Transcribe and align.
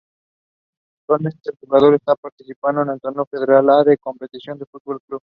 Actualmente 1.03 1.51
el 1.51 1.57
jugador 1.59 1.93
está 1.93 2.15
participando 2.15 2.83
del 2.83 2.99
Torneo 2.99 3.27
Federal 3.27 3.69
A, 3.69 3.83
en 3.85 3.97
Concepción 3.97 4.57
Fútbol 4.71 4.99
Club. 5.05 5.21